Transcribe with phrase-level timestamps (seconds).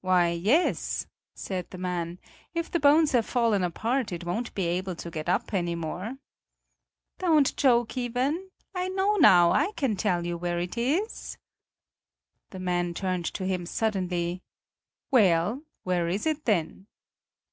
[0.00, 2.20] "Why, yes!" said the man,
[2.54, 6.18] "if the bones have fallen apart, it won't be able to get up any more."
[7.18, 8.48] "Don't joke, Iven!
[8.76, 11.36] I know now; I can tell you where it is."
[12.50, 14.40] The man turned to him suddenly:
[15.10, 16.86] "Well, where is it, then?"